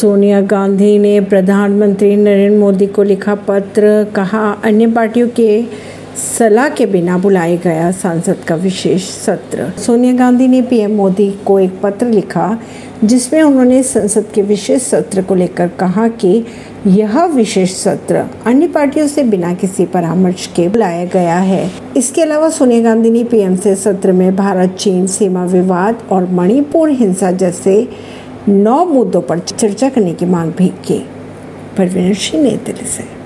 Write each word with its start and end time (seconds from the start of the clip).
सोनिया 0.00 0.40
गांधी 0.40 0.98
ने 0.98 1.20
प्रधानमंत्री 1.20 2.16
नरेंद्र 2.16 2.58
मोदी 2.58 2.86
को 2.86 3.02
लिखा 3.02 3.34
पत्र, 3.34 4.04
कहा, 4.16 4.50
अन्य 4.64 4.86
पार्टियों 4.86 5.28
के 5.28 5.64
सलाह 6.38 6.68
के 6.68 6.86
बिना 6.86 7.18
बुलाया 7.18 7.56
गया 7.56 7.90
सांसद 7.92 8.36
का 8.48 8.54
विशेष 8.54 9.08
सत्र। 9.08 9.70
सोनिया 9.78 10.12
गांधी 10.12 10.48
ने 10.48 10.62
पीएम 10.62 10.94
मोदी 10.96 11.30
को 11.46 11.58
एक 11.60 11.80
पत्र 11.82 12.06
लिखा, 12.06 12.58
जिसमें 13.04 13.42
उन्होंने 13.42 13.82
संसद 13.82 14.26
के 14.34 14.42
विशेष 14.42 14.82
सत्र 14.82 15.22
को 15.22 15.34
लेकर 15.34 15.68
कहा 15.68 16.08
कि 16.08 16.44
यह 16.86 17.24
विशेष 17.24 17.74
सत्र 17.74 18.24
अन्य 18.46 18.68
पार्टियों 18.68 19.06
से 19.06 19.22
बिना 19.22 19.54
किसी 19.54 19.86
परामर्श 19.86 20.46
के 20.46 20.68
बुलाया 20.68 21.04
गया 21.04 21.38
है। 21.38 21.70
इसके 21.96 22.22
अलावा 22.22 22.48
सोनिया 22.48 22.82
गांधी 22.82 23.10
ने 23.10 23.24
पीएम 23.24 23.56
से 23.56 23.74
सत्र 23.74 24.12
में 24.12 24.36
भारत 24.36 24.76
चीन 24.78 25.06
सीमा 25.06 25.44
विवाद 25.44 26.02
और 26.12 26.30
मणिपुर 26.30 26.90
हिंसा 26.90 27.30
जैसे 27.30 27.88
नौ 28.48 28.84
मुद्दों 28.84 29.22
पर 29.22 29.38
चर्चा 29.38 29.88
करने 29.88 30.14
की 30.14 30.26
मांग 30.26 30.52
भी 30.52 30.68
की। 30.68 30.98
परवीन 31.76 32.14
सिंह 32.14 32.42
ने 32.42 32.50
दिल्ली 32.50 32.86
से। 32.86 33.19